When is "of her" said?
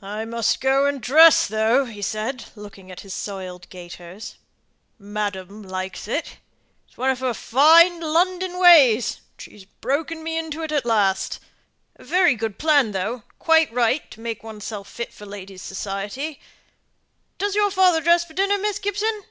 7.10-7.34